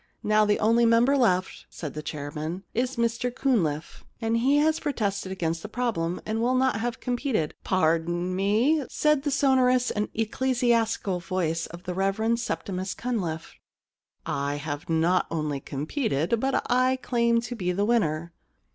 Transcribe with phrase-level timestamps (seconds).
[0.17, 4.77] * Now the only member left,* said the chairman, * is Mr Cunliffe, and as
[4.77, 9.21] he pro tested against the problem, and will not have competed '* Pardon me,' said
[9.21, 12.39] the sonorous and ecclesi astical voice of the Rev.
[12.39, 13.53] Septimus Cunliffe.
[14.03, 18.33] * I have not only competed, but I claim to be the winner.'